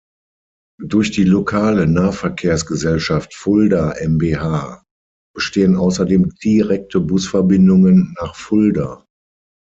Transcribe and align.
Durch 0.83 1.11
die 1.11 1.25
Lokale 1.25 1.85
Nahverkehrsgesellschaft 1.85 3.35
Fulda 3.35 3.93
mbH 4.03 4.83
bestehen 5.35 5.75
außerdem 5.75 6.31
direkte 6.43 6.99
Busverbindungen 7.01 8.15
nach 8.19 8.35
Fulda. 8.35 9.05